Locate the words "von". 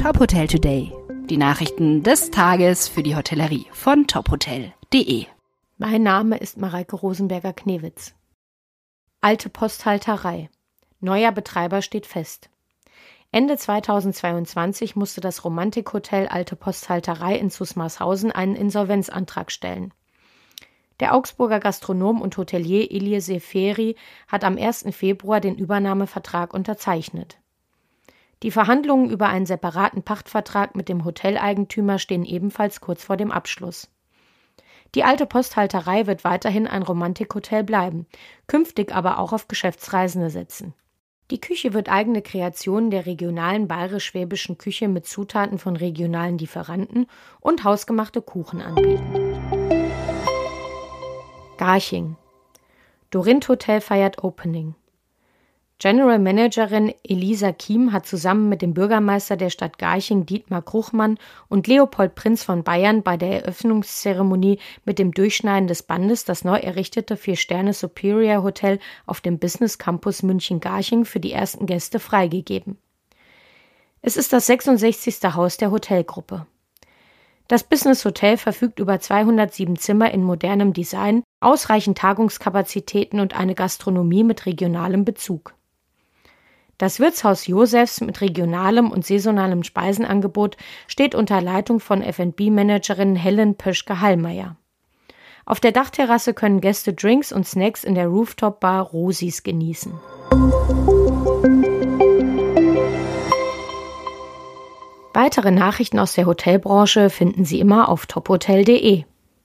3.72-4.06, 45.58-45.76, 62.42-62.64, 91.80-92.02